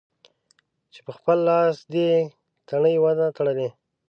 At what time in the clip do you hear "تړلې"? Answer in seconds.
3.37-3.69